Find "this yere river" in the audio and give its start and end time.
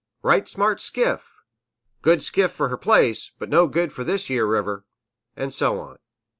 4.03-4.83